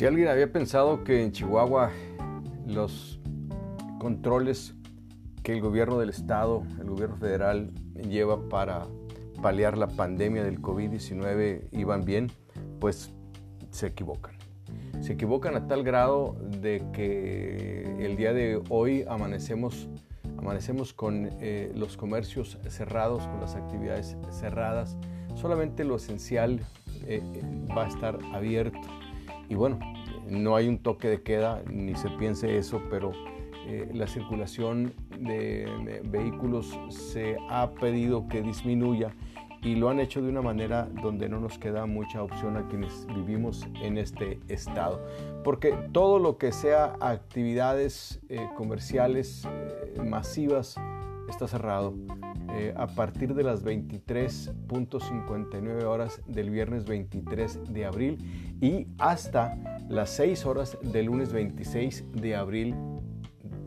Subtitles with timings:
[0.00, 1.90] Si alguien había pensado que en Chihuahua
[2.66, 3.20] los
[3.98, 4.74] controles
[5.42, 7.70] que el gobierno del estado, el gobierno federal
[8.08, 8.86] lleva para
[9.42, 12.32] paliar la pandemia del COVID-19 iban bien,
[12.78, 13.12] pues
[13.68, 14.32] se equivocan.
[15.02, 19.90] Se equivocan a tal grado de que el día de hoy amanecemos,
[20.38, 24.96] amanecemos con eh, los comercios cerrados, con las actividades cerradas.
[25.34, 26.60] Solamente lo esencial
[27.04, 27.20] eh,
[27.76, 28.80] va a estar abierto.
[29.50, 29.80] Y bueno,
[30.30, 33.12] no hay un toque de queda, ni se piense eso, pero
[33.66, 39.14] eh, la circulación de vehículos se ha pedido que disminuya
[39.62, 43.06] y lo han hecho de una manera donde no nos queda mucha opción a quienes
[43.08, 45.00] vivimos en este estado.
[45.44, 50.76] Porque todo lo que sea actividades eh, comerciales eh, masivas
[51.30, 51.94] está cerrado.
[52.52, 58.18] Eh, a partir de las 23.59 horas del viernes 23 de abril
[58.60, 59.56] y hasta
[59.88, 62.74] las 6 horas del lunes 26 de abril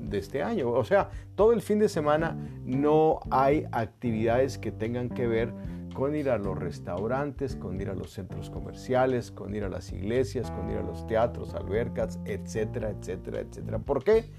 [0.00, 0.70] de este año.
[0.70, 5.54] O sea, todo el fin de semana no hay actividades que tengan que ver
[5.94, 9.92] con ir a los restaurantes, con ir a los centros comerciales, con ir a las
[9.92, 13.78] iglesias, con ir a los teatros, albercas, etcétera, etcétera, etcétera.
[13.78, 14.30] ¿Por qué?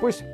[0.00, 0.24] Pues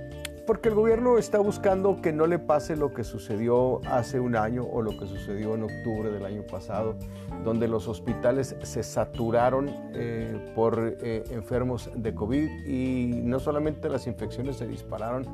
[0.47, 4.65] porque el gobierno está buscando que no le pase lo que sucedió hace un año
[4.65, 6.97] o lo que sucedió en octubre del año pasado,
[7.45, 14.07] donde los hospitales se saturaron eh, por eh, enfermos de COVID y no solamente las
[14.07, 15.27] infecciones se dispararon,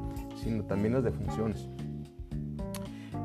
[0.42, 1.69] sino también las defunciones.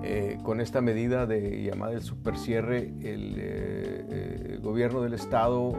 [0.04, 5.74] Eh, con esta medida de llamada el supercierre, el gobierno del estado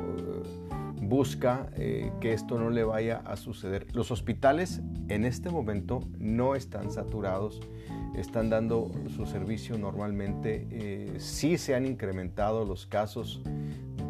[1.09, 3.87] busca eh, que esto no le vaya a suceder.
[3.95, 7.61] Los hospitales en este momento no están saturados,
[8.15, 10.67] están dando su servicio normalmente.
[10.71, 13.43] Eh, sí se han incrementado los casos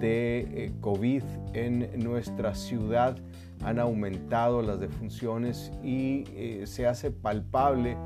[0.00, 1.22] de eh, COVID
[1.54, 3.16] en nuestra ciudad,
[3.64, 6.24] han aumentado las defunciones y
[6.64, 7.96] se hace palpable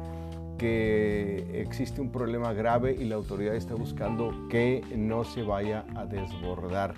[0.57, 6.07] que existe un problema grave y la autoridad está buscando que no se vaya a
[6.07, 6.95] desbordar.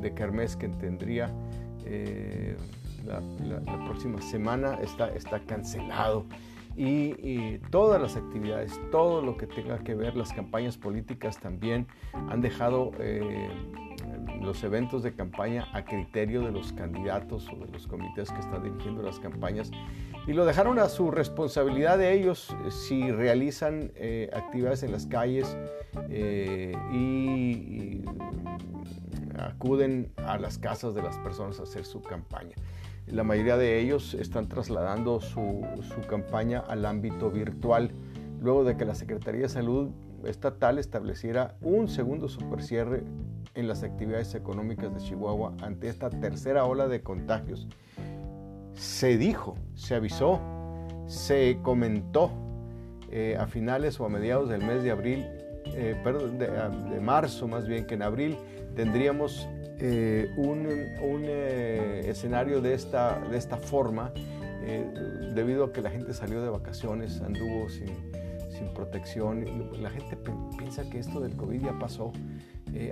[0.00, 1.30] de kermés que tendría
[3.04, 3.20] la,
[3.60, 6.26] la, próxima semana, está, está cancelado.
[6.76, 11.86] Y, todas las actividades, todo lo que tenga que ver, las campañas políticas también
[12.30, 13.48] han dejado eh,
[14.40, 18.62] los eventos de campaña a criterio de los candidatos o de los comités que están
[18.62, 19.70] dirigiendo las campañas
[20.26, 25.06] y lo dejaron a su responsabilidad de ellos eh, si realizan eh, actividades en las
[25.06, 25.56] calles
[26.92, 28.02] y
[29.38, 32.54] acuden a las casas de las personas a hacer su campaña.
[33.06, 35.66] La mayoría de ellos están trasladando su,
[36.08, 37.90] campaña al ámbito virtual,
[38.40, 39.90] luego de que la Secretaría de Salud
[40.24, 43.02] Estatal estableciera un segundo supercierre
[43.54, 47.66] en las actividades económicas de Chihuahua ante esta tercera ola de contagios.
[48.74, 50.40] Se dijo, se avisó,
[51.06, 52.30] se comentó
[53.10, 55.26] eh, a finales o a mediados del mes de abril,
[55.66, 58.36] eh, perdón, de marzo más bien, que en abril
[58.74, 59.48] tendríamos
[59.82, 64.12] eh, un, eh, escenario de esta, de esta forma,
[65.34, 67.88] debido a que la gente salió de vacaciones, anduvo sin,
[68.50, 69.70] sin protección.
[69.80, 70.18] La gente
[70.58, 72.12] piensa que esto del COVID ya pasó.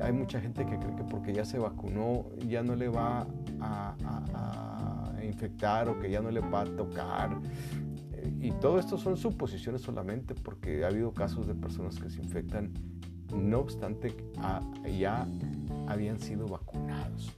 [0.03, 3.27] Hay mucha gente que cree que porque ya se vacunó ya no le va
[3.61, 4.88] a,
[5.25, 7.39] infectar o que ya no le va a tocar.
[8.13, 12.21] Eh, y todo esto son suposiciones solamente porque ha habido casos de personas que se
[12.21, 12.73] infectan
[13.35, 14.15] no obstante
[14.99, 15.27] ya
[15.87, 17.33] habían sido vacunados.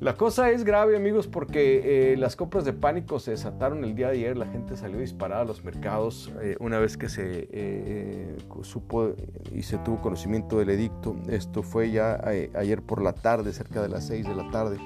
[0.00, 4.08] La cosa es grave, amigos, porque eh, las compras de pánico se desataron el día
[4.08, 4.36] de ayer.
[4.36, 9.14] La gente salió disparada a los mercados eh, una vez que se supo
[9.52, 11.16] y se tuvo conocimiento del edicto.
[11.28, 12.20] Esto fue ya
[12.54, 14.78] ayer por la tarde, cerca de las 6 de la tarde.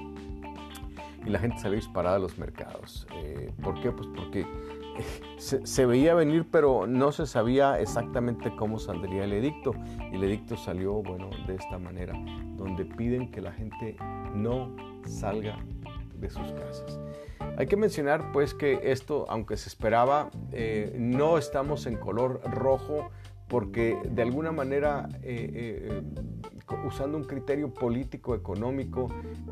[1.29, 3.07] Y la gente salió disparada a los mercados.
[3.63, 3.93] ¿Por qué?
[3.93, 4.47] Pues porque
[5.39, 9.73] se, veía venir, pero no se sabía exactamente cómo saldría el edicto.
[10.11, 12.15] Y el edicto salió, bueno, de esta manera,
[12.57, 13.97] donde piden que la gente
[14.35, 15.59] no salga
[16.15, 16.99] de sus casas.
[17.57, 23.11] Hay que mencionar pues que esto, aunque se esperaba, eh, no estamos en color rojo
[23.49, 25.51] porque de alguna manera, eh,
[25.91, 26.03] eh,
[26.87, 29.09] usando un criterio político, económico,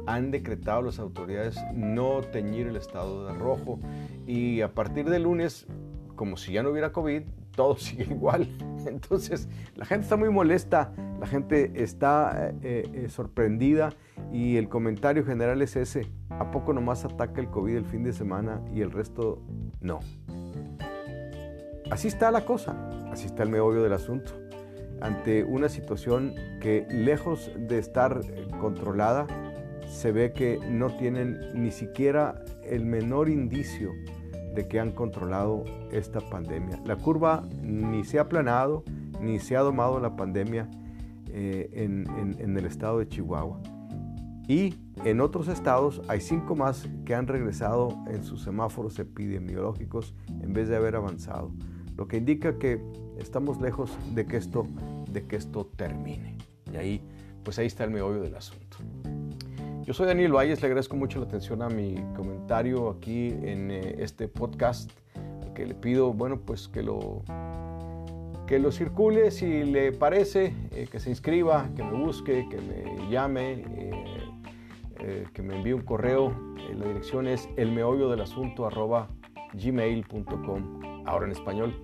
[0.06, 3.80] han decretado las autoridades no teñir el estado de rojo
[4.26, 5.66] y a partir del lunes,
[6.14, 7.22] como si ya no hubiera COVID,
[7.54, 8.48] todo sigue igual.
[8.86, 13.92] Entonces, la gente está muy molesta, la gente está eh, sorprendida
[14.32, 18.12] y el comentario general es ese, ¿a poco nomás ataca el COVID el fin de
[18.12, 19.42] semana y el resto
[19.80, 20.00] no?
[21.90, 22.76] Así está la cosa,
[23.10, 24.45] así está el meollo del asunto.
[25.00, 28.20] Ante una situación que lejos de estar
[28.60, 29.26] controlada,
[29.88, 33.92] se ve que no tienen ni siquiera el menor indicio
[34.54, 36.80] de que han controlado esta pandemia.
[36.86, 38.84] La curva ni se ha aplanado,
[39.20, 40.68] ni se ha domado la pandemia
[41.28, 43.60] eh, en el estado de Chihuahua.
[44.48, 50.52] Y en otros estados hay cinco más que han regresado en sus semáforos epidemiológicos en
[50.52, 51.50] vez de haber avanzado
[51.96, 52.80] lo que indica que
[53.18, 54.66] estamos lejos de que esto,
[55.10, 56.36] de que esto termine.
[56.72, 57.02] Y ahí,
[57.42, 58.78] pues ahí está el meollo del asunto.
[59.84, 63.96] Yo soy Daniel Valles, le agradezco mucho la atención a mi comentario aquí en eh,
[63.98, 64.90] este podcast,
[65.54, 67.22] que le pido, bueno, pues que lo,
[68.46, 73.10] que lo circule si le parece, eh, que se inscriba, que me busque, que me
[73.10, 73.64] llame,
[74.98, 76.34] eh, que me envíe un correo.
[76.76, 78.68] la dirección es elmeollo del asunto
[79.54, 81.74] gmail.com ahora en español,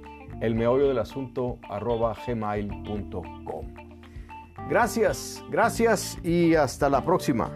[0.40, 3.66] el meollo del asunto arroba gmail.com.
[4.68, 7.50] Gracias, gracias y hasta la próxima.